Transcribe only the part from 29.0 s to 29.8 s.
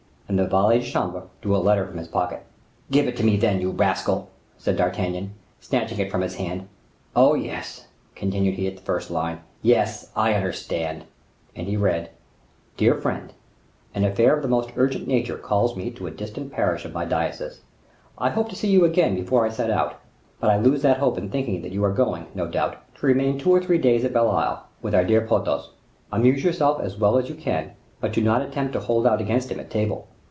out against him at